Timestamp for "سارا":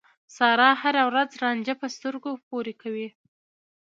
0.35-0.69